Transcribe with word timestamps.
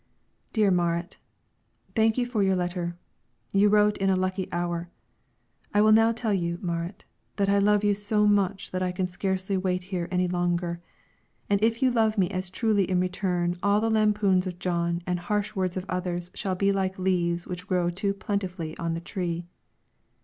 DEAR 0.51 0.71
MARIT, 0.71 1.19
Thank 1.93 2.17
you 2.17 2.25
for 2.25 2.41
your 2.41 2.55
letter; 2.55 2.97
you 3.51 3.69
wrote 3.69 3.97
it 3.97 4.01
in 4.01 4.09
a 4.09 4.15
lucky 4.15 4.51
hour. 4.51 4.89
I 5.75 5.81
will 5.81 5.93
tell 6.15 6.33
you 6.33 6.57
now, 6.59 6.73
Marit, 6.73 7.05
that 7.35 7.49
I 7.49 7.59
love 7.59 7.83
you 7.83 7.93
so 7.93 8.25
much 8.25 8.71
that 8.71 8.81
I 8.81 8.91
can 8.91 9.05
scarcely 9.05 9.57
wait 9.57 9.83
here 9.83 10.07
any 10.09 10.27
longer; 10.27 10.81
and 11.51 11.61
if 11.63 11.83
you 11.83 11.91
love 11.91 12.17
me 12.17 12.31
as 12.31 12.49
truly 12.49 12.89
in 12.89 12.99
return 12.99 13.57
all 13.61 13.79
the 13.79 13.91
lampoons 13.91 14.47
of 14.47 14.57
Jon 14.57 15.03
and 15.05 15.19
harsh 15.19 15.55
words 15.55 15.77
of 15.77 15.85
others 15.87 16.31
shall 16.33 16.55
be 16.55 16.71
like 16.71 16.97
leaves 16.97 17.45
which 17.45 17.67
grow 17.67 17.91
too 17.91 18.15
plentifully 18.15 18.75
on 18.79 18.95
the 18.95 19.01
tree. 19.01 19.45